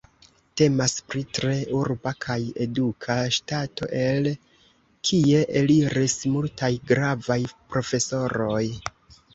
[0.59, 4.31] Temas pri tre urba kaj eduka ŝtato, el
[5.11, 8.67] kie eliris multaj gravaj profesoroj.